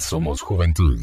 [0.00, 0.98] Somos Juventud.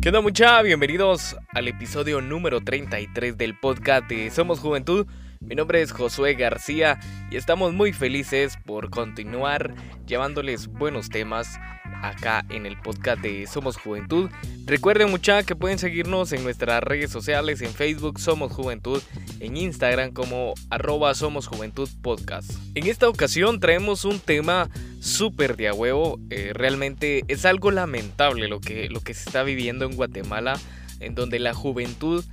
[0.00, 0.60] ¿Qué onda mucha?
[0.62, 5.06] Bienvenidos al episodio número 33 del podcast de Somos Juventud.
[5.40, 7.00] Mi nombre es Josué García
[7.30, 9.74] y estamos muy felices por continuar
[10.06, 11.58] llevándoles buenos temas
[12.02, 14.30] acá en el podcast de Somos Juventud.
[14.66, 19.02] Recuerden mucha que pueden seguirnos en nuestras redes sociales, en Facebook Somos Juventud,
[19.40, 22.50] en Instagram como arroba Somos Juventud Podcast.
[22.74, 24.68] En esta ocasión traemos un tema
[25.00, 29.42] súper de a huevo, eh, realmente es algo lamentable lo que, lo que se está
[29.42, 30.58] viviendo en Guatemala,
[31.00, 32.24] en donde la juventud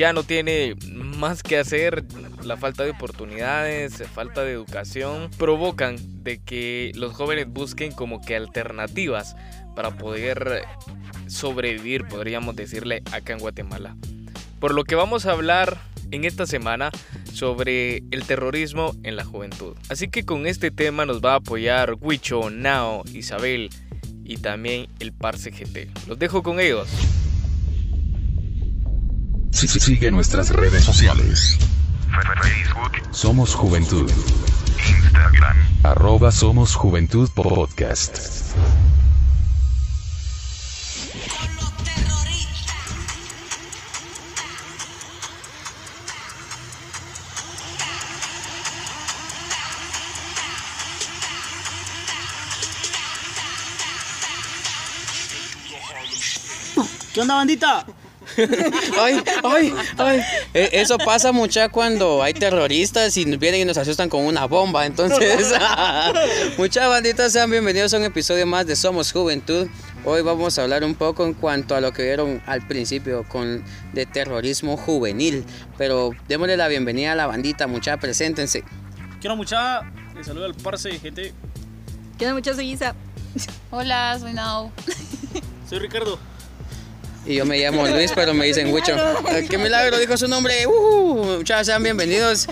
[0.00, 2.04] ya no tiene más que hacer,
[2.42, 8.34] la falta de oportunidades, falta de educación, provocan de que los jóvenes busquen como que
[8.34, 9.36] alternativas
[9.76, 10.62] para poder
[11.26, 13.94] sobrevivir, podríamos decirle, acá en Guatemala.
[14.58, 15.76] Por lo que vamos a hablar
[16.12, 16.90] en esta semana
[17.30, 19.76] sobre el terrorismo en la juventud.
[19.90, 23.68] Así que con este tema nos va a apoyar Huicho, Nao, Isabel
[24.24, 25.90] y también el Parse GT.
[26.08, 26.88] Los dejo con ellos.
[29.52, 31.58] Sigue nuestras redes sociales.
[32.42, 34.10] Facebook, Somos Juventud.
[34.78, 35.56] Instagram.
[35.82, 38.18] Arroba Somos Juventud Podcast.
[57.12, 57.84] ¿Qué onda, bandita?
[59.00, 60.20] Ay, ay, ay.
[60.54, 64.86] E- Eso pasa mucha cuando hay terroristas y vienen y nos asustan con una bomba.
[64.86, 65.52] Entonces,
[66.58, 69.68] muchas banditas, sean bienvenidos a un episodio más de Somos Juventud.
[70.04, 73.64] Hoy vamos a hablar un poco en cuanto a lo que vieron al principio con
[73.92, 75.44] de terrorismo juvenil.
[75.76, 78.64] Pero démosle la bienvenida a la bandita, mucha, preséntense.
[79.20, 79.82] Quiero mucha.
[80.14, 81.32] Les saludo al parce, gente.
[82.18, 82.94] Queda mucho Isa.
[83.70, 84.72] Hola, soy Nao.
[85.68, 86.18] Soy Ricardo.
[87.26, 88.96] Y yo me llamo Luis, pero me dicen Huicho.
[89.48, 89.98] ¡Qué milagro!
[89.98, 90.66] Dijo su nombre.
[90.66, 91.36] ¡Uh!
[91.38, 92.48] Muchachos, sean bienvenidos.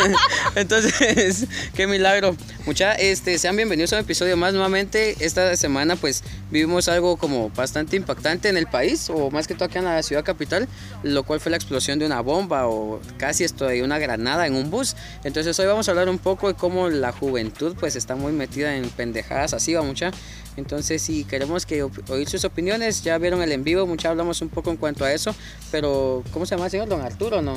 [0.54, 2.34] Entonces, qué milagro.
[2.64, 5.16] Muchachos, este, sean bienvenidos a un episodio más nuevamente.
[5.20, 9.66] Esta semana, pues, vivimos algo como bastante impactante en el país, o más que todo
[9.66, 10.66] acá en la ciudad capital,
[11.02, 14.54] lo cual fue la explosión de una bomba o casi esto de una granada en
[14.54, 14.96] un bus.
[15.24, 18.76] Entonces, hoy vamos a hablar un poco de cómo la juventud, pues, está muy metida
[18.76, 20.10] en pendejadas así, va mucha.
[20.56, 24.48] Entonces, si queremos que oír sus opiniones, ya vieron el en vivo, mucha hablamos un
[24.48, 25.34] poco en cuanto a eso,
[25.70, 26.88] pero ¿cómo se llama el señor?
[26.88, 27.56] Don Arturo, ¿no?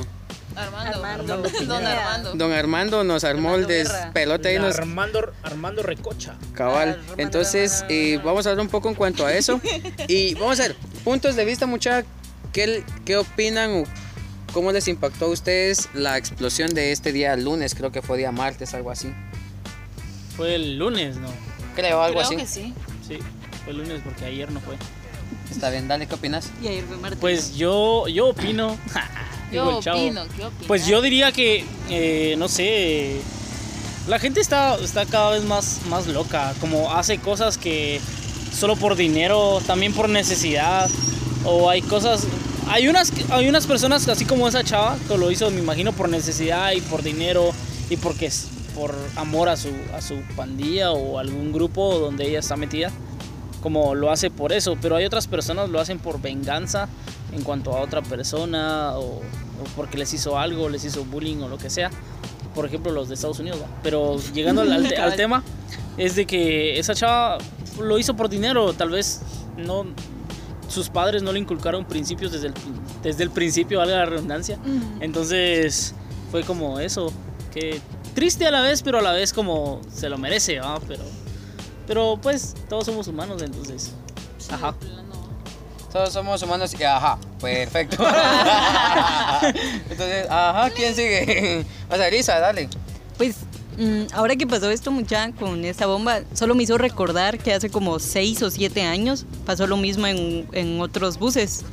[0.56, 1.04] Armando.
[1.06, 1.38] Armando.
[1.66, 2.34] Don Armando.
[2.36, 4.06] Don Armando nos armó el Armando Guerra.
[4.06, 6.36] despelote ahí nos Armando, Armando Recocha.
[6.54, 6.90] cabal.
[6.90, 7.94] Armando, Entonces, Armando.
[7.94, 9.62] eh, vamos a hablar un poco en cuanto a eso.
[10.08, 12.04] Y vamos a ver, puntos de vista, mucha,
[12.52, 13.84] ¿qué, qué opinan o
[14.52, 17.74] cómo les impactó a ustedes la explosión de este día lunes?
[17.76, 19.14] Creo que fue día martes, algo así.
[20.36, 21.30] Fue el lunes, ¿no?
[21.76, 22.36] Creo, algo Creo así.
[22.36, 22.74] que sí.
[23.09, 23.18] Sí,
[23.64, 24.75] fue el lunes porque ayer no fue.
[25.52, 26.52] Está bien, dale, ¿qué opinas?
[26.62, 27.20] Y ayer fue martes.
[27.20, 28.78] Pues yo, yo opino.
[29.52, 29.81] Yo opino,
[30.36, 30.68] ¿qué opinas?
[30.68, 33.19] Pues yo diría que, eh, no sé,
[34.08, 38.00] la gente está, está cada vez más, más loca, como hace cosas que
[38.53, 40.88] solo por dinero, también por necesidad,
[41.46, 42.28] o hay cosas,
[42.68, 46.09] hay unas, hay unas personas así como esa chava que lo hizo, me imagino, por
[46.09, 47.52] necesidad y por dinero
[47.90, 48.50] y porque es
[48.80, 52.92] por amor a su, a su pandilla o algún grupo donde ella está metida,
[53.62, 56.88] como lo hace por eso, pero hay otras personas lo hacen por venganza
[57.34, 59.22] en cuanto a otra persona o, o
[59.76, 61.90] porque les hizo algo, les hizo bullying o lo que sea.
[62.56, 63.60] Por ejemplo, los de Estados Unidos.
[63.62, 63.68] ¿va?
[63.84, 65.44] Pero llegando al, al- al tema,
[65.98, 67.38] es de que esa chava
[67.82, 68.72] lo hizo por dinero.
[68.74, 69.22] Tal vez
[69.58, 69.86] no
[70.70, 72.54] sus padres no le inculcaron principios desde el,
[73.04, 74.58] desde el principio, valga la redundancia.
[75.02, 75.94] Entonces
[76.32, 77.12] fue como eso,
[77.54, 77.82] que
[78.14, 80.80] triste a la vez, pero a la vez como se lo merece, ¿va?
[80.88, 81.03] Pero,
[81.88, 83.92] pero pues todos somos humanos, entonces.
[84.52, 84.75] Ajá.
[85.92, 87.98] Todos somos humanos y ajá, perfecto.
[89.90, 91.66] Entonces, ajá, ¿quién sigue?
[91.90, 92.69] O sea, Elisa, dale.
[93.18, 93.38] Pues
[93.78, 97.72] mm, ahora que pasó esto mucha con esta bomba, solo me hizo recordar que hace
[97.72, 101.66] como 6 o 7 años pasó lo mismo en, en otros buses.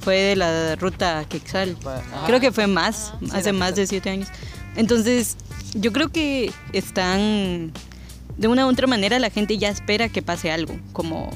[0.00, 1.76] Fue de la ruta Quexal.
[1.84, 2.24] Ajá.
[2.26, 4.28] Creo que fue más, hace más de 7 años.
[4.76, 5.36] Entonces,
[5.74, 7.72] yo creo que están,
[8.36, 11.30] de una u otra manera, la gente ya espera que pase algo, como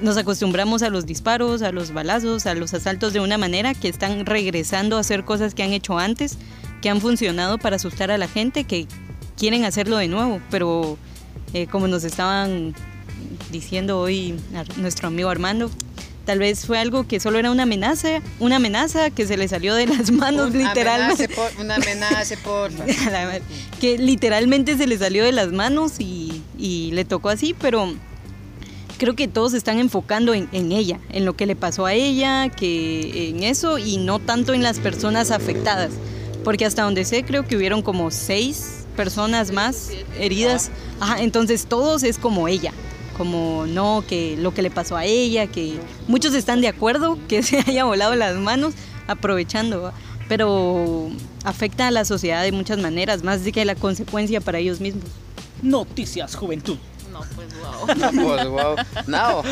[0.00, 3.88] nos acostumbramos a los disparos, a los balazos, a los asaltos de una manera que
[3.88, 6.38] están regresando a hacer cosas que han hecho antes,
[6.82, 8.86] que han funcionado para asustar a la gente, que
[9.36, 10.98] quieren hacerlo de nuevo, pero
[11.54, 12.74] eh, como nos estaban
[13.50, 14.34] diciendo hoy
[14.76, 15.70] nuestro amigo Armando,
[16.26, 19.74] Tal vez fue algo que solo era una amenaza, una amenaza que se le salió
[19.76, 21.30] de las manos literalmente.
[21.60, 23.42] una amenaza, por A la madre.
[23.80, 27.94] que literalmente se le salió de las manos y, y le tocó así, pero
[28.98, 31.94] creo que todos se están enfocando en, en ella, en lo que le pasó a
[31.94, 35.92] ella, que en eso y no tanto en las personas afectadas,
[36.42, 42.02] porque hasta donde sé creo que hubieron como seis personas más heridas, Ajá, entonces todos
[42.02, 42.72] es como ella.
[43.16, 47.42] Como no, que lo que le pasó a ella, que muchos están de acuerdo que
[47.44, 48.74] se haya volado las manos
[49.06, 49.92] aprovechando,
[50.28, 51.08] pero
[51.44, 55.04] afecta a la sociedad de muchas maneras, más de que la consecuencia para ellos mismos.
[55.62, 56.76] Noticias, juventud.
[57.12, 57.86] No, pues wow.
[58.26, 58.76] Pues, wow.
[59.06, 59.42] No,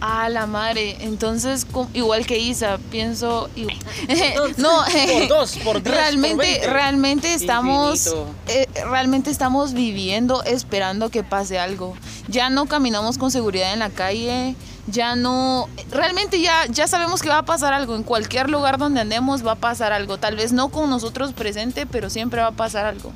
[0.00, 0.96] A la madre.
[1.00, 3.48] Entonces, igual que Isa, pienso.
[4.58, 8.14] no, Por dos, por tres, realmente, por realmente estamos,
[8.48, 11.96] eh, realmente estamos viviendo esperando que pase algo.
[12.28, 14.54] Ya no caminamos con seguridad en la calle,
[14.86, 17.96] ya no, realmente ya, ya sabemos que va a pasar algo.
[17.96, 20.18] En cualquier lugar donde andemos va a pasar algo.
[20.18, 23.12] Tal vez no con nosotros presente, pero siempre va a pasar algo.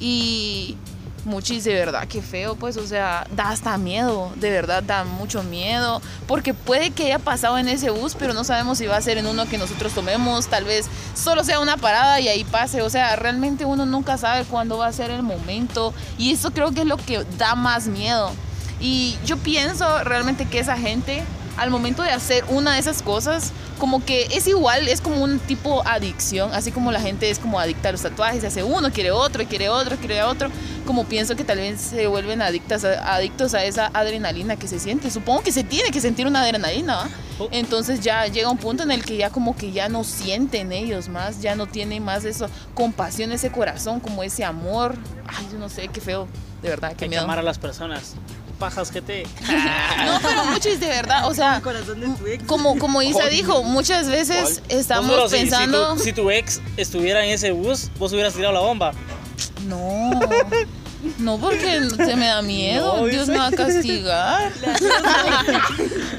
[0.00, 0.76] Y
[1.24, 5.42] muchis de verdad, qué feo, pues, o sea, da hasta miedo, de verdad da mucho
[5.42, 9.00] miedo, porque puede que haya pasado en ese bus, pero no sabemos si va a
[9.00, 12.82] ser en uno que nosotros tomemos, tal vez solo sea una parada y ahí pase,
[12.82, 16.72] o sea, realmente uno nunca sabe cuándo va a ser el momento y eso creo
[16.72, 18.30] que es lo que da más miedo.
[18.80, 21.22] Y yo pienso realmente que esa gente,
[21.56, 25.38] al momento de hacer una de esas cosas, como que es igual, es como un
[25.40, 29.10] tipo adicción, así como la gente es como adicta a los tatuajes, hace uno, quiere
[29.10, 30.50] otro, quiere otro, quiere otro,
[30.86, 35.10] como pienso que tal vez se vuelven adictas adictos a esa adrenalina que se siente.
[35.10, 37.08] Supongo que se tiene que sentir una adrenalina, ¿va?
[37.38, 37.48] Oh.
[37.50, 41.08] Entonces ya llega un punto en el que ya como que ya no sienten ellos
[41.08, 44.94] más, ya no tienen más eso, compasión, ese corazón, como ese amor.
[45.26, 46.28] Ay, yo no sé, qué feo,
[46.62, 47.24] de verdad, qué Hay que miedo.
[47.24, 48.14] amar a las personas.
[48.62, 49.24] Pajas, gente.
[50.06, 51.60] No, pero muchos de verdad, o sea,
[52.46, 55.92] como, como Isa dijo, muchas veces estamos si- pensando...
[55.92, 58.92] Si tu, si tu ex estuviera en ese bus, vos hubieras tirado la bomba.
[59.66, 60.10] No,
[61.18, 64.52] no porque se me da miedo, No, Dios me va a castigar.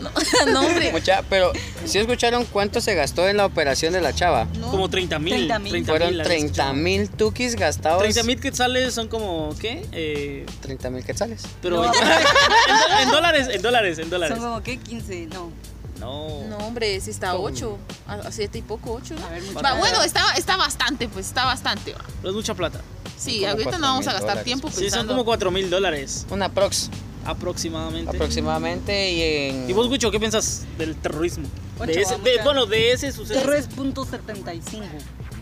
[0.01, 0.91] no, no, hombre.
[0.91, 1.51] mucha, pero
[1.85, 4.47] si escucharon cuánto se gastó en la operación de la chava.
[4.71, 5.33] Como 30 mil.
[5.33, 5.85] 30,000.
[5.85, 8.01] Fueron 30 mil tukis gastados.
[8.01, 9.85] 30 mil quetzales son como, ¿qué?
[9.91, 11.43] Eh, 30 mil quetzales.
[11.61, 14.37] pero en, en- en dólares, en dólares, en dólares.
[14.37, 15.51] Son como que 15, no.
[15.99, 16.43] No.
[16.49, 17.77] No, hombre, si está a 8,
[18.07, 19.15] a 7 y poco, 8.
[19.25, 21.93] A ver, mucho Va, bueno, está, está bastante, pues está bastante.
[21.93, 22.01] va.
[22.17, 22.81] Pero es mucha plata.
[23.23, 24.43] Sí, ahorita no vamos a 4,000 gastar dólares.
[24.45, 25.13] tiempo Sí, son pensando.
[25.13, 26.89] como 4 mil dólares Una prox
[27.25, 28.09] aproximadamente.
[28.15, 29.69] aproximadamente y en...
[29.69, 31.47] ¿Y vos, Gucho, qué piensas del terrorismo?
[31.79, 34.85] Ocho, De ese, de- bueno, de ese suceso Terro es punto 75.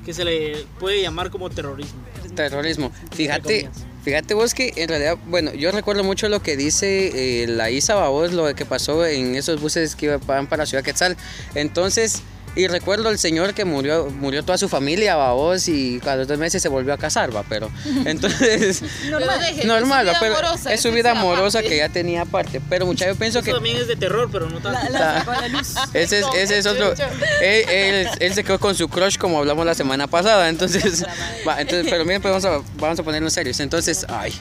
[0.05, 1.99] que se le puede llamar como terrorismo.
[2.35, 2.91] Terrorismo.
[3.13, 3.69] Fíjate,
[4.03, 7.95] fíjate vos que en realidad, bueno, yo recuerdo mucho lo que dice eh, la Isa
[7.95, 11.17] Babos, lo que pasó en esos buses que iban para Ciudad Quetzal.
[11.55, 12.21] Entonces,
[12.56, 16.38] y recuerdo el señor que murió, murió toda su familia, Babos, y a los dos
[16.38, 17.71] meses se volvió a casar, va, pero
[18.06, 21.57] entonces, Normal, déjenlo, normal, va, es su vida pero amorosa, es su vida la amorosa
[21.59, 21.69] parte.
[21.69, 22.62] que ya tenía aparte.
[22.69, 24.92] Pero muchachos, yo pienso Eso que también es de terror, pero no tanto.
[24.92, 25.74] La sacó a la luz.
[25.94, 26.94] ese es, ese es otro.
[27.42, 30.50] Él, él- él se quedó con su crush como hablamos la semana pasada.
[30.50, 31.03] Entonces,
[31.48, 33.59] va, entonces pero miren, pues vamos a, vamos a ponernos serios.
[33.59, 34.33] Entonces, ay.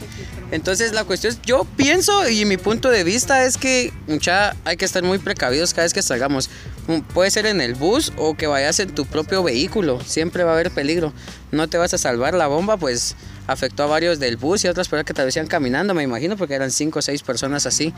[0.51, 4.77] Entonces la cuestión es, yo pienso y mi punto de vista es que mucha hay
[4.77, 6.51] que estar muy precavidos cada vez que salgamos.
[6.89, 10.01] Mm, Puede ser en el bus o que vayas en tu propio vehículo.
[10.01, 11.13] Siempre va a haber peligro.
[11.53, 12.35] No te vas a salvar.
[12.35, 13.17] La bomba, pues
[13.47, 16.37] afectó a varios del bus y otras personas que tal vez iban caminando, me imagino,
[16.37, 17.93] porque eran cinco o seis personas así.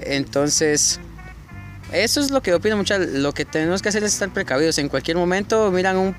[0.00, 1.00] Entonces,
[1.92, 2.96] eso es lo que opino mucho.
[2.98, 4.78] Lo que tenemos que hacer es estar precavidos.
[4.78, 6.16] En cualquier momento miran un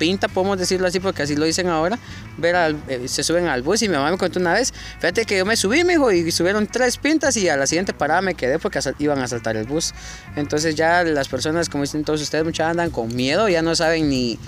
[0.00, 1.96] pinta, podemos decirlo así porque así lo dicen ahora.
[2.38, 4.72] Ver al- eh, se suben al bus y mi mamá me contó una vez.
[4.98, 7.92] Fíjate que yo me subí, me dijo, y subieron tres pintas y a la siguiente
[7.92, 9.92] parada me quedé porque iban a saltar el bus.
[10.34, 14.08] Entonces ya las personas, como dicen todos ustedes, muchas andan con miedo, ya no saben
[14.08, 14.38] ni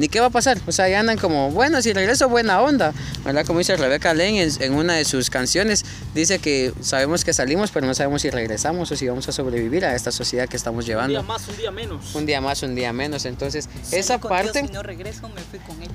[0.00, 0.58] ni qué va a pasar.
[0.66, 2.92] O sea, ya andan como, bueno, si regreso, buena onda.
[3.24, 3.44] ¿Verdad?
[3.46, 7.70] Como dice Rebeca Lane en, en una de sus canciones, dice que sabemos que salimos,
[7.70, 10.84] pero no sabemos si regresamos o si vamos a sobrevivir a esta sociedad que estamos
[10.84, 11.22] Un día llevando.
[11.22, 12.14] más, un día menos.
[12.14, 13.26] Un día más, un día menos.
[13.26, 15.90] Entonces, esa con Dios, parte, Si no regreso, me fui con él.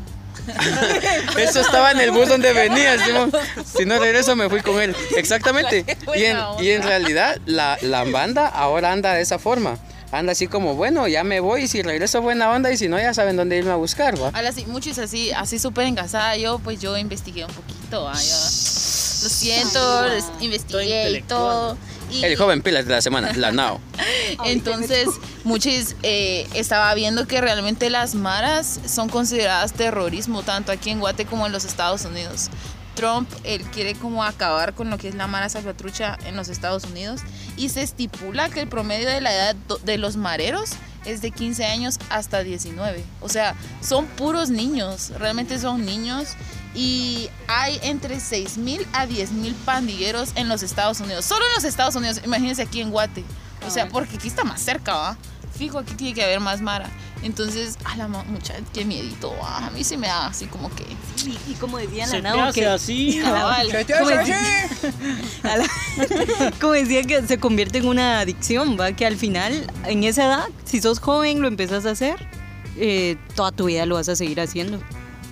[1.40, 2.98] eso estaba en el bus donde venía.
[3.06, 3.32] Simón.
[3.66, 4.96] Si no regreso, me fui con él.
[5.18, 5.84] Exactamente.
[6.16, 9.78] Y en, y en realidad, la, la banda ahora anda de esa forma.
[10.18, 12.98] Anda así como, bueno, ya me voy y si regreso buena onda y si no,
[12.98, 14.30] ya saben dónde irme a buscar, ¿va?
[14.34, 16.38] Ahora sí, muchos así, así súper engasada.
[16.38, 18.08] Yo, pues yo investigué un poquito.
[18.08, 18.90] ah, yo-
[19.24, 21.78] lo siento, les investigué y todo.
[22.12, 23.80] Y El joven pilas de la semana, la Nao.
[24.46, 25.08] entonces,
[25.44, 31.26] muchos eh, estaba viendo que realmente las maras son consideradas terrorismo, tanto aquí en Guate
[31.26, 32.50] como en los Estados Unidos.
[32.96, 36.86] Trump, él quiere como acabar con lo que es la mara salvatrucha en los Estados
[36.86, 37.22] Unidos
[37.58, 40.72] y se estipula que el promedio de la edad de los mareros
[41.06, 43.04] es de 15 años hasta 19.
[43.22, 46.30] O sea, son puros niños, realmente son niños
[46.74, 51.26] y hay entre 6 mil a 10 mil pandilleros en los Estados Unidos.
[51.26, 53.24] Solo en los Estados Unidos, imagínense aquí en Guate.
[53.66, 55.18] O sea, porque aquí está más cerca, ¿va?
[55.58, 56.90] Fijo, aquí tiene que haber más mara.
[57.24, 59.66] Entonces, a la muchacha, qué miedito, ¿va?
[59.68, 60.84] A mí sí me da así como que...
[61.26, 63.20] Y, y como decía Se la Nao, hace que así.
[63.24, 64.70] Cabal, como decía-
[65.44, 70.04] a la- como decía que se convierte en una adicción, va que al final en
[70.04, 72.16] esa edad, si sos joven lo empezás a hacer,
[72.78, 74.80] eh, toda tu vida lo vas a seguir haciendo.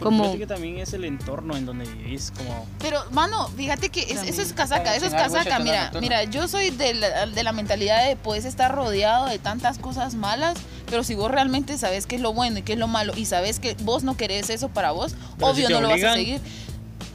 [0.04, 2.68] Como Fíjate que también es el entorno en donde vivís, como...
[2.80, 5.60] Pero, mano, fíjate que es- eso es casaca, eso es casaca.
[5.60, 9.78] Mira, mira, yo soy de la, de la mentalidad de puedes estar rodeado de tantas
[9.80, 10.56] cosas malas,
[10.90, 13.26] pero si vos realmente sabes qué es lo bueno y qué es lo malo y
[13.26, 16.14] sabes que vos no querés eso para vos, Pero obvio si no lo vas a
[16.16, 16.42] seguir.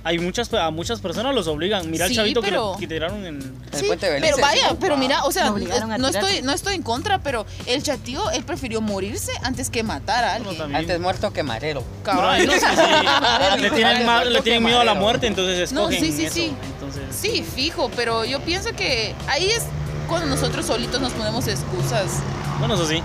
[0.09, 1.91] Hay muchas, a muchas personas los obligan.
[1.91, 3.37] Mira Sí, el chavito que, pero- le- que tiraron en...
[3.73, 4.77] El Sí, puente de pero Belice, vaya, sí.
[4.81, 5.59] pero mira, o sea, Lo
[5.99, 10.25] no estoy, no estoy en contra, pero el chatío, él prefirió morirse antes que matar
[10.25, 10.59] a Bueno, alguien.
[10.59, 10.81] también.
[10.81, 11.85] Antes muerto que marero.
[12.11, 16.11] Unos que sí, le tienen, ma- le tienen miedo a la muerte, entonces No, sí,
[16.13, 16.35] sí, eso.
[16.35, 16.53] sí.
[16.75, 19.65] Entonces, Sí, fijo, pero yo pienso que ahí es
[20.09, 22.21] cuando nosotros solitos nos ponemos excusas.
[22.59, 23.03] bueno, eso sí.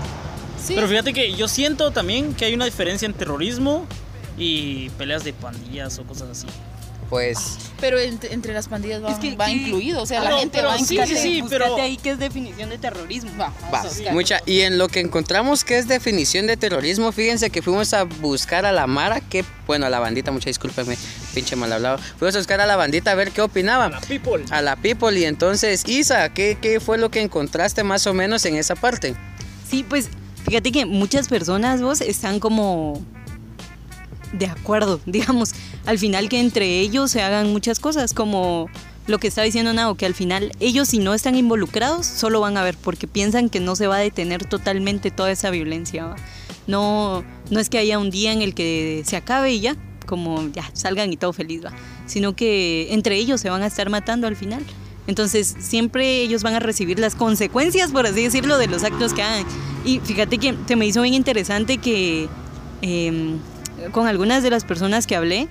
[0.64, 0.72] Sí.
[0.74, 3.84] Pero fíjate que yo siento también que hay una diferencia en terrorismo
[4.38, 6.46] y peleas de pandillas o cosas así.
[7.10, 10.24] Pues Pero entre, entre las pandillas va, Es que- va que- incluido, o sea, Ah,
[10.24, 11.06] la no, gente pero va sí, incluida.
[11.06, 13.30] sí, sí, pero- ahí qué es definición de terrorismo.
[13.38, 14.12] Va, Va, vamos a buscar.
[14.14, 14.40] mucha.
[14.46, 18.64] Y en lo que encontramos que es definición de terrorismo, fíjense que fuimos a buscar
[18.64, 20.96] a la Mara, que, bueno, a la bandita, mucha discúlpeme,
[21.34, 21.98] pinche mal hablado.
[22.18, 23.90] Fuimos a buscar a la bandita a ver qué opinaba.
[23.90, 24.44] La people.
[24.50, 25.18] A la people.
[25.18, 29.14] Y entonces, Isa, ¿qué, qué fue lo que encontraste más o menos en esa parte?
[29.68, 30.08] Sí, pues
[30.46, 33.04] fíjate que muchas personas vos están como
[34.38, 35.52] de acuerdo, digamos,
[35.86, 38.68] al final que entre ellos se hagan muchas cosas, como
[39.06, 42.56] lo que está diciendo Nao, que al final ellos si no están involucrados solo van
[42.56, 46.14] a ver porque piensan que no se va a detener totalmente toda esa violencia.
[46.66, 49.76] No, no es que haya un día en el que se acabe y ya,
[50.06, 51.72] como ya salgan y todo feliz, va,
[52.06, 54.64] sino que entre ellos se van a estar matando al final.
[55.06, 59.22] Entonces siempre ellos van a recibir las consecuencias, por así decirlo, de los actos que
[59.22, 59.44] hagan.
[59.84, 62.26] Y fíjate que se me hizo bien interesante que
[62.80, 63.38] em,
[63.92, 65.48] con algunas de las personas que hablé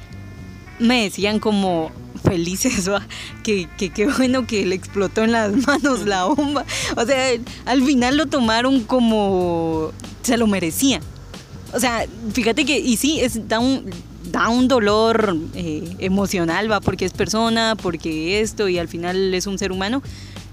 [0.79, 1.91] me decían como
[2.23, 3.05] felices, ¿va?
[3.43, 6.65] que que qué bueno que le explotó en las manos la bomba.
[6.95, 11.01] O sea, al final lo tomaron como se lo merecía.
[11.73, 13.89] O sea, fíjate que, y sí, es, da, un,
[14.31, 19.47] da un dolor eh, emocional, va, porque es persona, porque esto, y al final es
[19.47, 20.03] un ser humano.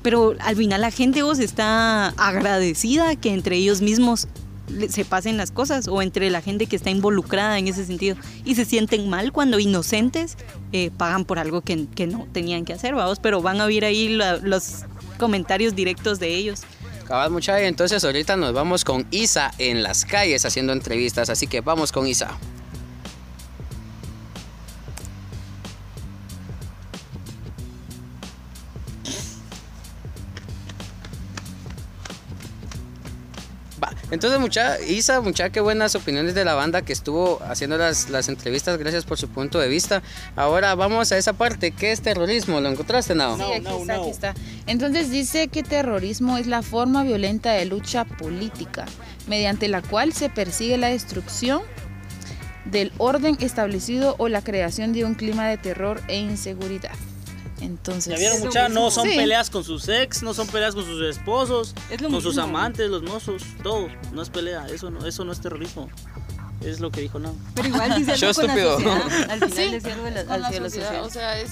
[0.03, 4.29] Pero al final la gente vos está agradecida que entre ellos mismos
[4.89, 8.55] se pasen las cosas o entre la gente que está involucrada en ese sentido y
[8.55, 10.37] se sienten mal cuando inocentes
[10.73, 13.85] eh, pagan por algo que, que no tenían que hacer, vamos, pero van a oír
[13.85, 14.85] ahí la- los
[15.19, 16.63] comentarios directos de ellos.
[17.07, 17.61] Cabal, mucha.
[17.61, 21.29] Y entonces ahorita nos vamos con Isa en las calles haciendo entrevistas.
[21.29, 22.39] Así que vamos con Isa.
[34.11, 38.29] Entonces mucha, Isa, mucha, qué buenas opiniones de la banda que estuvo haciendo las, las
[38.29, 40.03] entrevistas, gracias por su punto de vista.
[40.37, 42.61] Ahora vamos a esa parte, ¿qué es terrorismo?
[42.61, 43.37] ¿Lo encontraste, Nao?
[43.37, 44.03] Sí, aquí no, está, no.
[44.03, 44.35] aquí está.
[44.67, 48.87] Entonces dice que terrorismo es la forma violenta de lucha política,
[49.27, 51.63] mediante la cual se persigue la destrucción
[52.65, 56.93] del orden establecido o la creación de un clima de terror e inseguridad.
[57.61, 59.17] Entonces, Ya vieron, mucha, no son Sí.
[59.17, 63.43] peleas con sus ex, no son peleas con sus esposos, con sus amantes, los mozos,
[63.63, 63.89] todo.
[64.13, 65.89] No es pelea, eso no, eso no es terrorismo.
[66.65, 67.35] Es lo que dijo no.
[67.55, 68.75] Pero igual dice Yo algo con la estúpido.
[68.77, 69.31] sociedad.
[69.31, 71.05] Al final Sí, es algo de la, sociedad, sociedad.
[71.05, 71.51] o sea, es,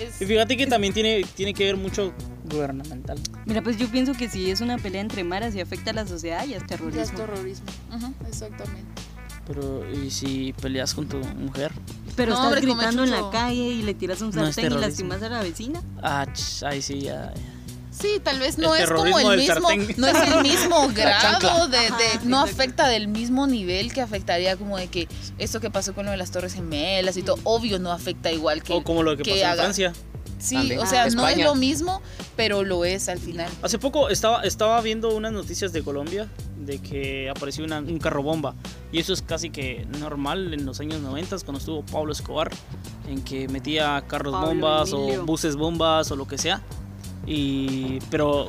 [0.00, 2.12] es- Y fíjate que también tiene, tiene que ver mucho
[2.50, 3.18] gubernamental.
[3.46, 6.06] Mira, pues yo pienso que si es una pelea entre maras y afecta a la
[6.06, 7.16] sociedad, ya es ya es terrorismo.
[7.18, 7.66] terrorismo.
[8.28, 9.02] Exactamente.
[9.46, 11.72] Pero, ¿y si peleas con tu mujer?
[12.16, 14.68] Pero No, estás hombre, gritando en la calle y le tiras un No sartén y
[14.68, 14.80] terrorismo.
[15.08, 15.82] lastimas a la vecina.
[16.02, 16.26] Ah,
[16.66, 17.32] ahí sí, ya.
[17.34, 17.40] ya.
[17.90, 19.94] Sí, tal vez no El es como el del mismo, sartén.
[19.98, 24.56] no es el mismo grado de, de- Ajá, no afecta del mismo nivel que afectaría
[24.56, 25.06] como de que
[25.38, 28.62] esto que pasó con lo de las Torres Gemelas y todo, obvio no afecta igual
[28.64, 29.92] que O como lo que, pasó en haga- Francia.
[30.40, 30.80] Sí, También.
[30.80, 32.02] o sea, Ah, no es lo mismo,
[32.36, 33.48] pero lo es al final.
[33.62, 36.28] Hace poco estaba, estaba viendo unas noticias de Colombia
[36.58, 38.54] de que apareció una- un carro bomba.
[38.94, 42.50] Y eso es casi que normal en los años 90 cuando estuvo Pablo Escobar,
[43.08, 45.22] en que metía carros Pablo bombas Emilio.
[45.22, 46.62] o buses bombas o lo que sea.
[47.26, 48.48] Y, pero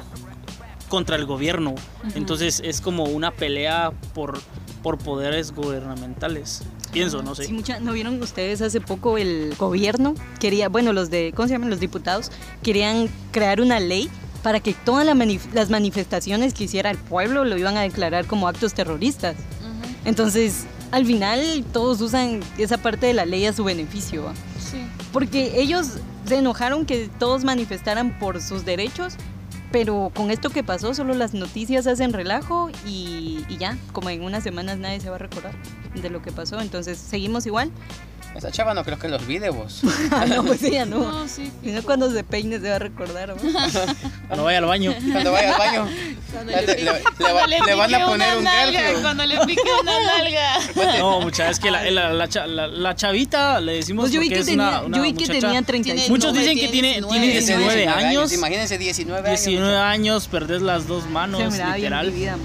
[0.87, 1.73] contra el gobierno.
[2.13, 4.39] Entonces es como una pelea por,
[4.83, 6.61] por poderes gubernamentales.
[6.91, 7.45] pienso, no sé.
[7.45, 11.55] Sí, mucha, ¿no vieron ustedes hace poco el gobierno quería, bueno, los de, ¿cómo se
[11.55, 11.69] llaman?
[11.71, 14.09] Los diputados querían crear una ley
[14.43, 18.27] para que todas la manif- las manifestaciones que hiciera el pueblo lo iban a declarar
[18.27, 19.35] como actos terroristas.
[20.05, 24.33] Entonces, al final todos usan esa parte de la ley a su beneficio, ¿va?
[24.59, 24.77] Sí.
[25.11, 29.15] porque ellos se enojaron que todos manifestaran por sus derechos,
[29.75, 34.23] pero con esto que pasó solo las noticias hacen relajo y, y ya, como en
[34.23, 35.51] unas semanas nadie se va a recordar
[35.93, 37.69] de lo que pasó, entonces seguimos igual.
[38.35, 39.81] Esa chava no creo que los olvide vos.
[40.11, 40.99] Ah, no, pues ella no.
[40.99, 41.49] No, sí.
[41.63, 43.31] Sino cuando se peine se va a recordar.
[43.31, 43.35] ¿va?
[44.27, 44.93] Cuando vaya al baño.
[45.11, 45.87] Cuando vaya al baño.
[46.33, 48.81] Cuando Le- le, le- pique- le va- cuando le van a poner una un nalga.
[49.01, 50.97] Cuando le pique una nalga.
[50.99, 54.35] No, mucha, es que la, la, la la- chavita le decimos Pues yo vi porque
[54.35, 56.09] que es tenía, una, una yo vi que muchacha- tenía 35.
[56.09, 57.19] Muchos No, dicen que tiene tiene, 19.
[57.19, 58.33] tiene 19 años.
[58.33, 59.45] Imagínense 19 años.
[59.45, 62.11] 19 años, perdés las dos manos, Se bien literal.
[62.11, 62.35] mucha.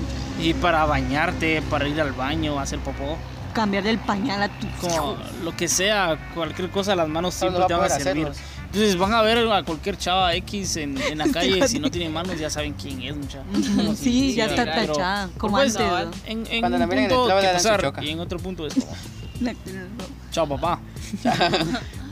[0.41, 3.17] Y para bañarte, para ir al baño, hacer popó,
[3.53, 7.75] Cambiar el pañal a tu como lo que sea, cualquier cosa, las manos siempre te
[7.75, 8.29] van a servir.
[8.29, 8.37] hacerlos.
[8.67, 12.09] Entonces van a ver a cualquier chava X en, en la calle, si no tiene
[12.11, 13.43] manos ya saben quién es, mucha.
[13.77, 16.21] Como si- Sí, ya está tachada, como pues, antes.
[16.27, 18.75] En, en Cuando la miren en el clavo que pasar, y en otro punto es
[18.75, 18.93] como,
[20.31, 20.79] chao papá.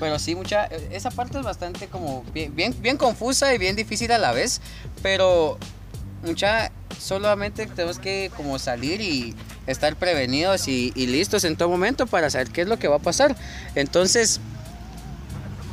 [0.01, 4.13] Pero sí, mucha, esa parte es bastante como bien, bien, bien confusa y bien difícil
[4.13, 4.61] a la vez,
[5.03, 5.59] pero
[6.25, 9.35] mucha, solamente tenemos que como salir y
[9.67, 12.97] estar prevenidos y, y listos en todo momento para saber qué es lo que va
[12.97, 13.37] a pasar.
[13.75, 14.41] Entonces,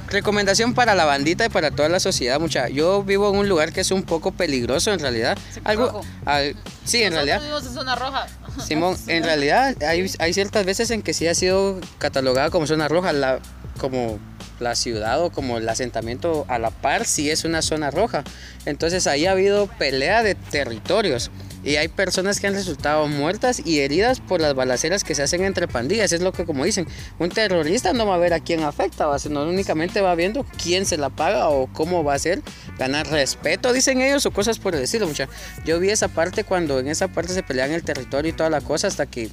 [0.10, 2.68] recomendación para la bandita y para toda la sociedad, mucha.
[2.70, 5.38] Yo vivo en un lugar que es un poco peligroso en realidad.
[5.64, 6.06] Algo, rojo.
[6.26, 7.40] al- sí, en realidad.
[7.42, 8.28] Vivimos en zona roja.
[8.66, 12.88] Simón, en realidad hay, hay ciertas veces en que sí ha sido catalogada como zona
[12.88, 13.40] roja, la,
[13.80, 14.20] como
[14.60, 18.24] la ciudad o como el asentamiento a la par sí es una zona roja.
[18.66, 21.32] Entonces ahí ha habido pelea de territorios
[21.66, 25.44] y hay personas que han resultado muertas y heridas por las balaceras que se hacen
[25.44, 26.14] entre pandillas.
[26.14, 29.18] Es lo que como dicen, un terrorista no va a ver a quién afecta, va,
[29.18, 32.44] sino únicamente va viendo quién se la paga o cómo va a ser
[32.78, 35.08] ganar respeto, dicen ellos, o cosas por el estilo.
[35.08, 35.28] Mucha.
[35.66, 38.62] Yo vi esa parte cuando en esa parte se pelean el territorio y toda la
[38.62, 39.30] cosa hasta que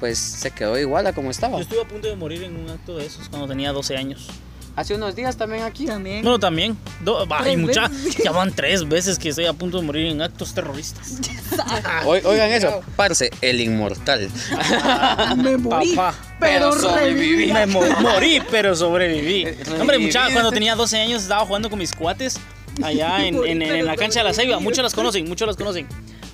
[0.00, 1.56] pues se quedó igual a como estaba.
[1.56, 4.28] Yo estuve a punto de morir en un acto de esos cuando tenía 12 años.
[4.76, 5.86] Hace unos días también aquí.
[5.86, 6.20] También.
[6.22, 6.76] Bueno, también.
[7.02, 8.16] Do- ay, Tres mucha, veces.
[8.24, 11.18] ya van tres veces que estoy a punto de morir en actos terroristas.
[12.04, 14.28] Oi- Oigan eso, parce, el inmortal.
[15.38, 16.14] Me morí, Papá.
[16.38, 17.52] pero Pero reviví.
[17.52, 19.46] Me mo- morí, pero sobreviví.
[19.80, 22.38] Hombre, mucha, cuando tenía 12 años estaba jugando con mis cuates
[22.82, 24.60] allá en, en- en- en la cancha de la Ceiba.
[24.60, 25.88] Muchos las conocen, muchos las conocen.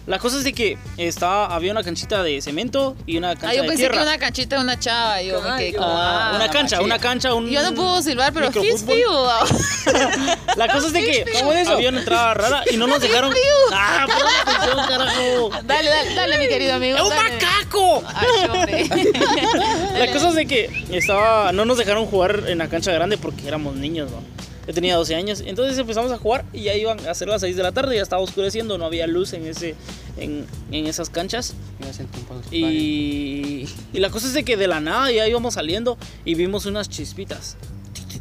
[0.04, 3.54] La cosa es de que estaba, había una canchita de cemento y una cancha Ah,
[3.54, 3.98] yo de pensé tierra.
[3.98, 5.22] que una canchita de una chava.
[5.22, 5.86] Yo me quedé como.
[5.86, 6.82] Ah, ah, una cancha, machilla.
[6.82, 7.48] una cancha, un.
[7.48, 9.06] Yo no puedo silbar, pero feel.
[10.56, 11.24] La cosa es de que
[11.68, 13.32] había una entrada rara y no nos dejaron.
[13.72, 15.50] ¡Ah, pon atención, carajo!
[15.64, 16.96] Dale, dale, dale, mi querido amigo.
[16.96, 17.30] ¡Es un dale.
[17.34, 18.02] macaco!
[18.14, 18.88] Ay, hombre.
[19.98, 23.46] La cosa es de que estaba, no nos dejaron jugar en la cancha grande porque
[23.46, 24.18] éramos niños, ¿no?
[24.66, 27.56] Yo tenía 12 años, entonces empezamos a jugar y ya iban a ser las 6
[27.56, 29.74] de la tarde, ya estaba oscureciendo, no había luz en, ese,
[30.16, 31.54] en, en esas canchas.
[32.52, 36.66] Y, y la cosa es de que de la nada ya íbamos saliendo y vimos
[36.66, 37.56] unas chispitas.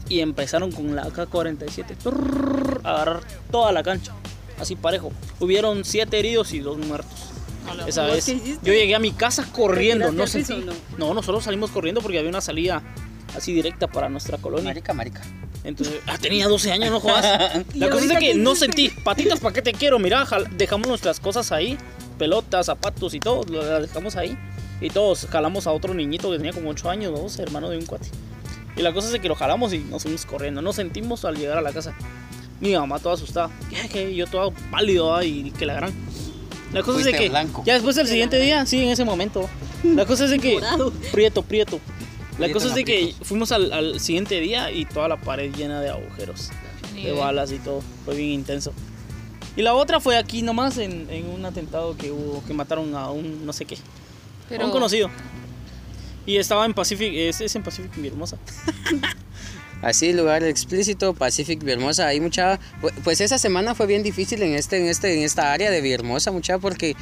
[0.09, 4.13] Y empezaron con la AK-47 trrr, a agarrar toda la cancha,
[4.59, 5.11] así parejo.
[5.39, 7.31] Hubieron 7 heridos y 2 muertos.
[7.87, 8.25] Esa ¿Vos vez.
[8.63, 10.65] Yo llegué a mi casa corriendo, no sé si.
[10.97, 12.81] No, nosotros salimos corriendo porque había una salida
[13.35, 14.65] así directa para nuestra colonia.
[14.65, 15.21] Marica, marica.
[15.63, 17.63] Entonces, ah, tenía 12 años, no jodas.
[17.73, 19.99] ¿Y La cosa es que no sentí patitas, ¿para qué te quiero?
[19.99, 21.77] Mira, jal- dejamos nuestras cosas ahí,
[22.17, 24.37] pelotas, zapatos y todo, las dejamos ahí.
[24.79, 27.85] Y todos jalamos a otro niñito que tenía como 8 años, dos, hermano de un
[27.85, 28.07] cuate.
[28.75, 30.61] Y la cosa es que lo jalamos y nos fuimos corriendo.
[30.61, 31.93] Nos sentimos al llegar a la casa.
[32.59, 33.49] Mi mamá toda asustada.
[33.69, 33.87] ¿Qué?
[33.89, 34.15] qué?
[34.15, 35.93] Yo todo pálido y que la gran.
[36.73, 37.63] La cosa es de Fuiste que blanco.
[37.65, 39.49] ya después del siguiente día, sí, en ese momento.
[39.83, 40.59] La cosa es de que
[41.11, 41.79] prieto, prieto.
[42.41, 45.81] La cosa es de que fuimos al, al siguiente día y toda la pared llena
[45.81, 46.49] de agujeros,
[46.93, 47.81] de balas y todo.
[48.05, 48.73] Fue bien intenso.
[49.55, 53.11] Y la otra fue aquí nomás en, en un atentado que hubo, que mataron a
[53.11, 53.77] un no sé qué,
[54.59, 55.09] a un conocido.
[56.25, 58.37] Y estaba en Pacific, es, es en Pacific en Hermosa.
[59.81, 62.59] Así, lugar explícito, Pacific Villahermosa, hay mucha...
[63.03, 66.31] Pues esa semana fue bien difícil en, este, en, este, en esta área de Villahermosa,
[66.31, 66.95] mucha, porque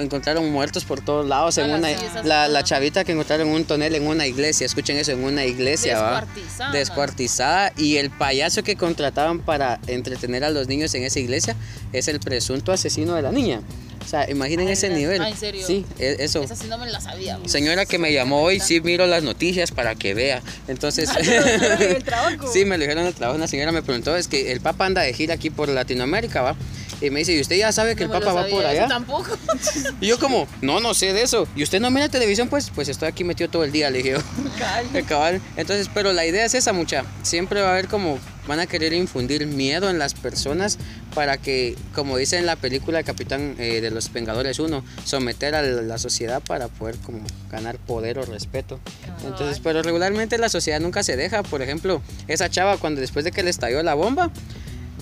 [0.00, 1.58] encontraron muertos por todos lados.
[1.58, 1.88] En una,
[2.24, 5.44] la, la chavita que encontraron en un tonel en una iglesia, escuchen eso, en una
[5.44, 6.20] iglesia, ¿va?
[6.20, 6.72] Descuartizada.
[6.72, 7.72] Descuartizada.
[7.76, 11.56] Y el payaso que contrataban para entretener a los niños en esa iglesia
[11.92, 13.60] es el presunto asesino de la niña.
[14.04, 15.00] O sea, imaginen Ay, ese ¿verdad?
[15.00, 15.22] nivel.
[15.22, 15.66] ¿en serio?
[15.66, 16.40] Sí, e- eso.
[16.44, 17.40] Esa sí no me la sabía.
[17.46, 20.42] Señora que me llamó hoy, sí miro las noticias para que vea.
[20.68, 21.10] Entonces,
[21.80, 22.46] el trabajo.
[22.52, 23.36] sí, me lo dijeron en el trabajo.
[23.36, 26.54] Una señora me preguntó, es que el Papa anda de gira aquí por Latinoamérica, ¿va?
[27.00, 28.64] Y me dice, ¿y usted ya sabe que el No me lo Papa va por
[28.64, 28.88] allá?
[28.88, 29.36] Tampoco.
[30.00, 31.48] Y yo como, no, no sé de eso.
[31.56, 32.48] ¿Y usted no mira televisión?
[32.48, 35.02] Pues, pues estoy aquí metido todo el día, le dije yo.
[35.06, 35.40] Cabal.
[35.56, 37.04] Entonces, pero la idea es esa, mucha.
[37.22, 40.78] Siempre va a haber como, van a querer infundir miedo en las personas
[41.14, 45.54] para que, como dice en la película el Capitán eh, de los Vengadores 1, someter
[45.54, 48.80] a la sociedad para poder como ganar poder o respeto.
[49.24, 51.42] Entonces, pero regularmente la sociedad nunca se deja.
[51.42, 54.30] Por ejemplo, esa chava cuando después de que le estalló la bomba,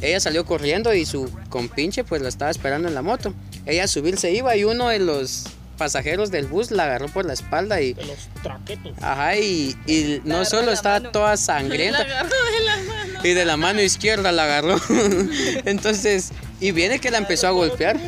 [0.05, 3.33] ella salió corriendo y su compinche pues la estaba esperando en la moto.
[3.67, 5.45] Ella a subir se iba y uno de los
[5.79, 8.93] pasajeros del bus la agarró por la espalda y De los traquetos.
[9.01, 11.11] ajá y, y no solo la estaba mano.
[11.11, 13.19] toda La sangrienta agarró de la mano.
[13.25, 14.81] y de la mano izquierda la agarró.
[15.64, 17.99] Entonces, y viene que la empezó a golpear.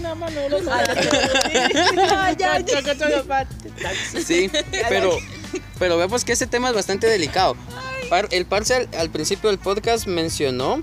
[4.25, 4.51] Sí,
[4.89, 5.19] pero,
[5.79, 7.57] pero vemos que ese tema es bastante delicado.
[8.31, 10.83] El Parce al, al principio del podcast mencionó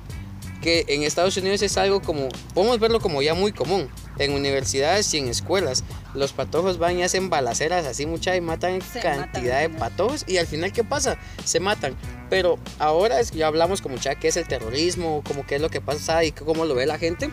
[0.64, 3.90] que en Estados Unidos es algo como, podemos verlo como ya muy común.
[4.18, 8.82] En universidades y en escuelas, los patojos van y hacen balaceras así mucha y matan
[8.82, 11.18] Se cantidad matan, de patojos y al final ¿qué pasa?
[11.44, 11.96] Se matan.
[12.30, 15.70] Pero ahora es, ya hablamos como ya qué es el terrorismo, como qué es lo
[15.70, 17.30] que pasa y cómo lo ve la gente.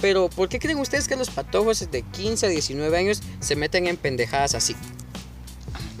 [0.00, 3.88] Pero ¿por qué creen ustedes que los patojos de 15 a 19 años se meten
[3.88, 4.76] en pendejadas así?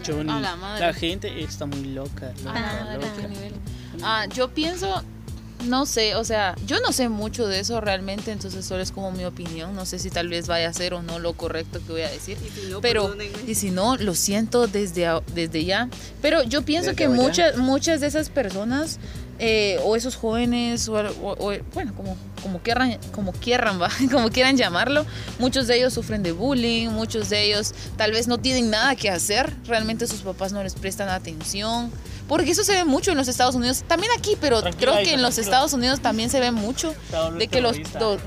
[0.06, 2.32] La la gente está muy loca.
[2.46, 3.62] Ah, loca, madre, loca.
[4.02, 5.02] Ah, yo pienso,
[5.64, 9.10] no sé, o sea, yo no sé mucho de eso realmente, entonces solo es como
[9.12, 9.74] mi opinión.
[9.74, 12.10] No sé si tal vez vaya a ser o no lo correcto que voy a
[12.10, 12.36] decir.
[12.80, 13.14] pero
[13.46, 15.88] y si no, lo siento desde, a- desde ya.
[16.22, 18.98] Pero yo pienso Desde que muchas, muchas de esas personas
[19.40, 24.30] eh, o esos jóvenes o, o- o- bueno, como como quieran, como quieran, va, como
[24.30, 25.04] quieran llamarlo,
[25.38, 29.10] muchos de ellos sufren de bullying, muchos de ellos tal vez no tienen nada que
[29.10, 31.90] hacer, realmente sus papás no les prestan atención.
[32.28, 35.14] Porque eso se ve mucho en los Estados Unidos, también aquí, pero Tranquila, creo que
[35.14, 35.38] en los.
[35.38, 36.94] Estados Unidos también se ve mucho
[37.38, 37.76] de que los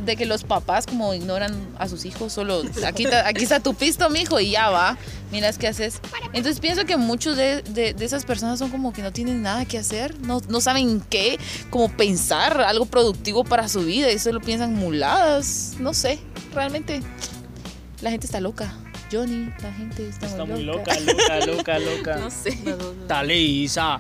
[0.04, 3.76] de que los papás como ignoran a sus hijos solo aquí está, aquí está tu
[3.76, 4.98] pisto mijo y ya va
[5.32, 6.00] miras qué haces
[6.34, 9.66] entonces pienso que muchos de, de- de esas personas son como que no tienen nada
[9.66, 11.38] que hacer no, no saben qué
[11.70, 16.20] como pensar algo productivo para su vida y solo piensan muladas no sé
[16.54, 17.02] realmente
[18.02, 18.74] la gente está loca
[19.12, 22.16] Johnny la gente está, Está muy muy loca, loca, loca, loca.
[22.20, 22.58] no sé
[23.10, 24.00] Dale, Isa.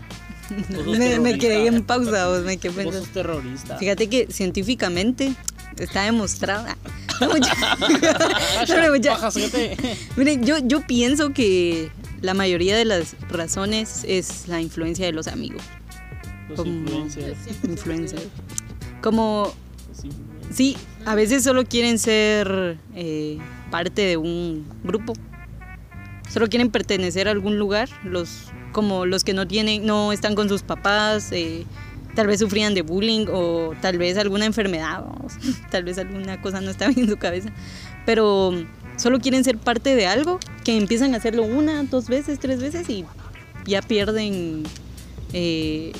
[0.98, 3.78] Me, me quedé en pausa, vos me quedé Vos sos terrorista.
[3.78, 5.34] Fíjate que científicamente
[5.78, 6.66] está demostrado.
[7.22, 9.78] No, mucha- No, mucha- Pajacete.
[10.16, 15.28] Miren, yo, yo pienso que la mayoría de las razones es la influencia de los
[15.28, 15.62] amigos.
[16.50, 17.38] Los Como- influencers.
[17.64, 18.24] Influencers.
[19.02, 19.54] Como,
[20.51, 23.38] sí, a veces solo quieren ser eh,
[23.69, 25.13] parte de un grupo.
[26.30, 27.89] Solo quieren pertenecer a algún lugar.
[28.04, 31.32] Los, como los que no tienen, no están con sus papás.
[31.32, 31.65] eh,
[32.15, 35.04] tal vez sufrían de bullying o tal vez alguna enfermedad.
[35.04, 35.34] vamos,
[35.71, 37.49] Tal vez alguna cosa no está bien en su cabeza.
[38.06, 38.54] Pero
[38.97, 42.89] solo quieren ser parte de algo que empiezan a hacerlo una, dos veces, tres veces
[42.89, 43.06] y
[43.65, 44.63] ya pierden
[45.34, 45.91] eh,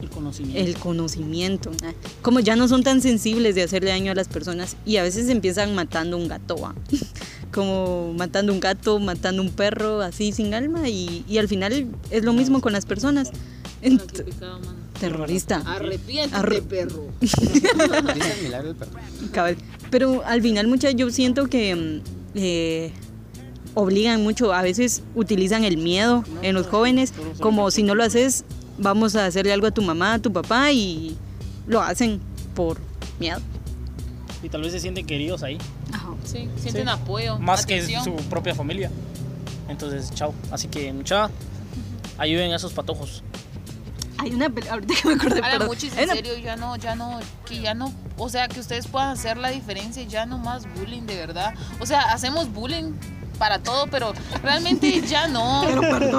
[0.00, 0.60] El conocimiento.
[0.60, 1.70] el conocimiento.
[1.82, 1.92] ¿no?
[2.22, 5.28] Como ya no son tan sensibles de hacerle daño a las personas y a veces
[5.28, 6.74] empiezan matando un gato, ¿va?
[7.52, 12.24] como matando un gato, matando un perro, así sin alma y, y al final es
[12.24, 13.30] lo mismo con las personas.
[14.98, 15.62] Terrorista.
[15.66, 17.06] arrepiéntete Arre- perro.
[19.32, 19.56] Cabal.
[19.90, 22.00] Pero al final muchas yo siento que mm,
[22.36, 22.92] eh,
[23.74, 28.44] obligan mucho, a veces utilizan el miedo en los jóvenes, como si no lo haces,
[28.78, 31.16] vamos a hacerle algo a tu mamá, a tu papá y
[31.66, 32.20] lo hacen
[32.54, 32.78] por
[33.18, 33.40] miedo.
[34.42, 35.58] Y tal vez se sienten queridos ahí.
[36.24, 36.90] sí sienten Sí.
[36.90, 38.04] apoyo Más atención.
[38.04, 38.90] que su propia familia.
[39.68, 40.34] Entonces, chao.
[40.50, 41.30] Así que, mucha,
[42.18, 43.22] ayuden a esos patojos.
[44.18, 47.18] Hay una ahorita que me acordé, Ahora, muchis, en una- serio, ya no, ya no,
[47.46, 51.02] que ya no, o sea, que ustedes puedan hacer la diferencia, ya no más bullying,
[51.02, 51.54] de verdad.
[51.80, 52.92] O sea, hacemos bullying
[53.38, 55.62] para todo, pero realmente ya no.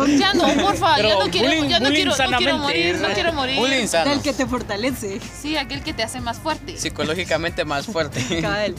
[0.08, 2.96] Ya no, por favor, Pero ya no quiero, bullying- ya no quiero, no quiero morir,
[3.00, 3.58] no quiero morir.
[3.58, 4.12] Bullying sano.
[4.12, 5.20] del que te fortalece.
[5.42, 6.78] Sí, aquel que te hace más fuerte.
[6.78, 8.22] Psicológicamente más fuerte.
[8.42, 8.76] Cabal.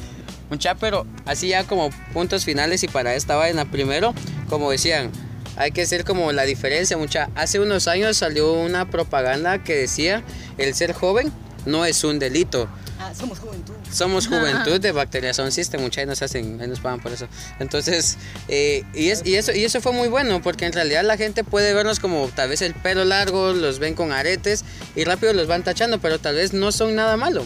[0.50, 4.14] Mucha, pero así ya como puntos finales y para esta vaina, primero,
[4.48, 5.10] como decían,
[5.56, 7.30] hay que ser como la diferencia, mucha.
[7.34, 10.22] Hace unos años salió una propaganda que decía,
[10.58, 11.32] el ser joven
[11.64, 12.68] no es un delito.
[12.98, 13.74] Ah, somos juventud.
[13.92, 17.28] Somos juventud de Bacteriación System, mucha y nos hacen, ahí nos pagan por eso.
[17.60, 18.16] Entonces,
[18.48, 21.44] eh, y, es, y, eso, y eso fue muy bueno, porque en realidad la gente
[21.44, 25.46] puede vernos como tal vez el pelo largo, los ven con aretes y rápido los
[25.46, 27.44] van tachando, pero tal vez no son nada malo.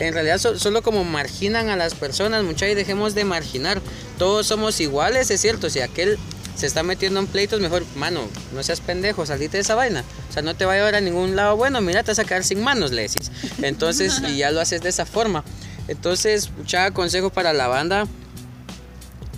[0.00, 3.80] En realidad so- solo como marginan a las personas, mucha y dejemos de marginar.
[4.18, 6.18] Todos somos iguales, es cierto, si aquel
[6.60, 10.04] se está metiendo en pleitos, mejor, mano, no seas pendejo, salite de esa vaina.
[10.28, 12.24] O sea, no te va a llevar a ningún lado bueno, mira, te vas a
[12.24, 13.30] quedar sin manos, le decís.
[13.62, 15.42] Entonces, y ya lo haces de esa forma.
[15.88, 18.06] Entonces, mucha consejo para la banda.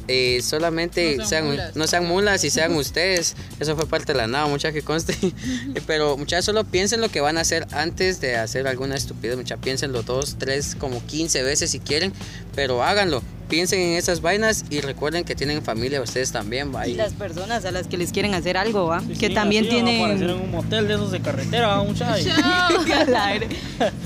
[0.08, 1.76] eh, solamente No sean sean, mulas.
[1.76, 3.36] no sean mulas y sean ustedes.
[3.60, 5.16] Eso fue parte de la nada, mucha que conste.
[5.86, 9.36] Pero muchachos, solo piensen lo que van a hacer antes de hacer alguna estupidez.
[9.36, 12.12] Mucha piénsenlo dos, tres, como 15 veces si quieren.
[12.54, 13.22] Pero háganlo.
[13.52, 16.74] Piensen en esas vainas y recuerden que tienen familia ustedes también.
[16.74, 19.00] va, Y las personas a las que les quieren hacer algo, ¿va?
[19.02, 20.40] Sí, que sí, también a aparecer en tienen...
[20.40, 22.28] un motel de esos de carretera, muchachos.
[22.96, 23.48] Al aire.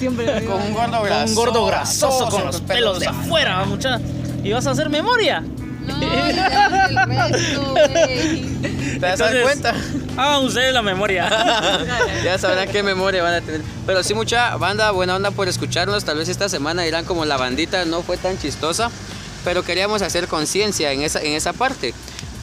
[0.01, 1.29] Siempre Con un gordo Con grasoso.
[1.29, 4.01] un gordo grasoso con los pelos de afuera, mucha.
[4.43, 5.45] ¿Y vas a hacer memoria?
[5.87, 8.43] No, ya el resto, güey.
[8.99, 9.75] ¿Te Entonces, cuenta?
[10.17, 11.29] Hagan ustedes la memoria.
[12.25, 13.61] ya sabrán qué memoria van a tener.
[13.87, 16.05] Pero sí, mucha banda, buena onda por escucharnos.
[16.05, 18.91] Tal vez esta semana dirán como la bandita no fue tan chistosa.
[19.47, 21.95] Pero queríamos hacer conciencia en esa, en esa parte.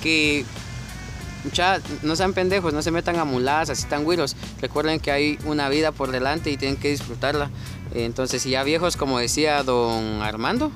[0.01, 0.45] Que
[1.43, 4.37] mucha, no sean pendejos, no se metan a muladas así tan güiros.
[4.61, 7.49] Recuerden que hay una vida por delante y tienen que disfrutarla.
[7.93, 10.71] Entonces, si ya viejos, como decía don Armando.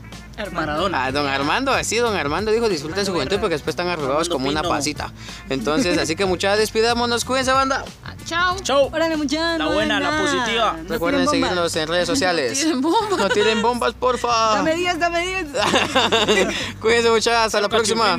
[0.51, 1.05] Maradona.
[1.05, 4.49] Ah, don Armando, así don Armando dijo disfruten su juventud porque después están arrugados como
[4.49, 5.13] una pasita.
[5.49, 7.85] Entonces, así que muchas despidámonos, cuídense banda.
[8.27, 8.59] Chao.
[8.61, 8.89] Chau.
[8.93, 9.57] Órale, muchachos.
[9.57, 10.77] La buena, la positiva.
[10.89, 12.59] Recuerden seguirnos en redes sociales.
[12.59, 13.15] Tienen bomba.
[13.17, 14.55] No tiren bombas, porfa.
[14.55, 15.47] Dame 10, dame 10.
[16.81, 18.17] Cuídense muchachos, hasta la próxima.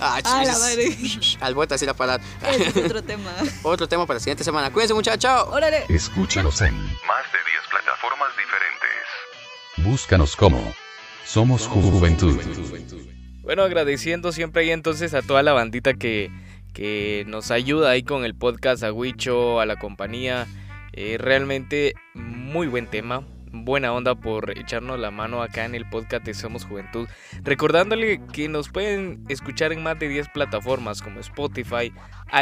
[0.00, 0.96] Ah, A la madre.
[1.40, 2.24] Al bote así la palabra.
[2.50, 3.30] Ese es otro tema.
[3.62, 4.72] Otro tema para la siguiente semana.
[4.72, 5.50] Cuídense muchachos, chao.
[5.50, 5.84] Órale.
[5.90, 6.74] Escúchanos en.
[6.74, 6.86] Más
[7.30, 9.90] de 10 plataformas diferentes.
[9.92, 10.72] Búscanos como.
[11.26, 12.40] Somos Juventud.
[13.42, 16.30] Bueno, agradeciendo siempre ahí entonces a toda la bandita que,
[16.72, 20.46] que nos ayuda ahí con el podcast, a Huicho, a la compañía.
[20.92, 23.24] Eh, realmente muy buen tema.
[23.52, 27.08] Buena onda por echarnos la mano acá en el podcast de Somos Juventud.
[27.42, 31.92] Recordándole que nos pueden escuchar en más de 10 plataformas como Spotify,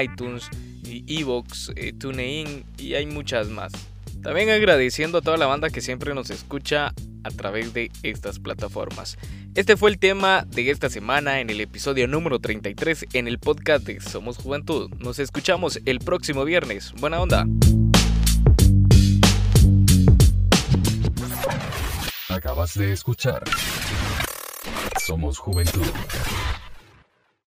[0.03, 0.51] iTunes,
[0.85, 3.73] Evox, eh, TuneIn y hay muchas más.
[4.23, 6.93] También agradeciendo a toda la banda que siempre nos escucha
[7.25, 9.17] a través de estas plataformas.
[9.55, 13.85] Este fue el tema de esta semana en el episodio número 33 en el podcast
[13.87, 14.91] de Somos Juventud.
[14.99, 16.93] Nos escuchamos el próximo viernes.
[17.01, 17.47] Buena onda.
[22.29, 23.43] Acabas de escuchar.
[25.01, 25.87] Somos Juventud.